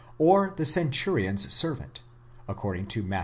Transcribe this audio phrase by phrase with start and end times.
[0.17, 2.01] or the cen turion's servant,
[2.47, 3.19] according to Matt.